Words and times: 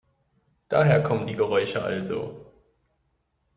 Daher 0.67 1.03
kommen 1.03 1.27
die 1.27 1.35
Geräusche 1.35 1.83
also! 1.83 2.51